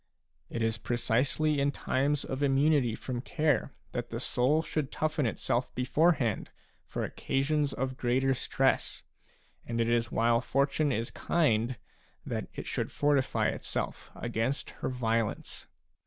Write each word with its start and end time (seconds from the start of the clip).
"It 0.49 0.63
is 0.63 0.79
precisely 0.79 1.59
in 1.59 1.69
times 1.71 2.25
of 2.25 2.41
immunity 2.41 2.95
from 2.95 3.21
care 3.21 3.71
that 3.91 4.09
the 4.09 4.19
soul 4.19 4.63
should 4.63 4.91
toughen 4.91 5.27
itself 5.27 5.75
beforehand 5.75 6.49
for 6.87 7.03
occasions 7.03 7.71
of 7.71 7.97
greater 7.97 8.33
stress, 8.33 9.03
and 9.63 9.79
it 9.79 9.87
is 9.89 10.07
wjnle 10.07 10.41
Fortune 10.43 10.91
is 10.91 11.11
kind 11.11 11.77
that 12.25 12.47
it 12.55 12.65
should 12.65 12.91
fortify 12.91 13.49
itself 13.49 14.09
agaijist 14.15 14.71
her 14.79 14.89
violence. 14.89 15.67